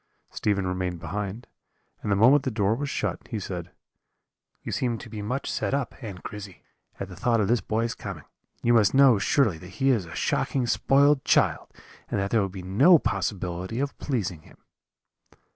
[0.31, 1.45] Stephen remained behind,
[2.01, 3.69] and the moment the door was shut, he said:
[4.63, 6.63] "'You seem to be much set up, Aunt Grizzy,
[6.99, 8.23] at the thought of this boy's coming;
[8.63, 11.67] you must know, surely, that he is a shocking spoiled child,
[12.09, 14.57] and that there will be no possibility of pleasing him.'